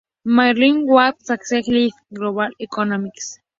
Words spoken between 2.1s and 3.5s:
Global Economics"".